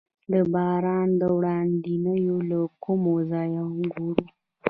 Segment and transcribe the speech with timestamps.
[0.31, 2.13] د باران وړاندوینه
[2.49, 4.25] له کوم ځای وګورم؟